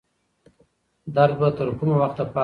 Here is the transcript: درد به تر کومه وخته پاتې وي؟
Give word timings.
درد 1.15 1.33
به 1.39 1.47
تر 1.57 1.67
کومه 1.77 1.95
وخته 2.01 2.23
پاتې 2.33 2.37
وي؟ 2.37 2.39